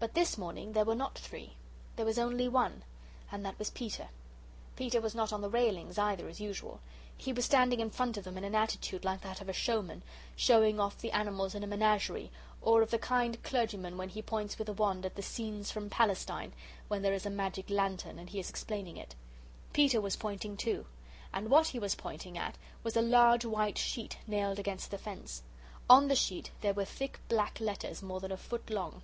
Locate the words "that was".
3.46-3.70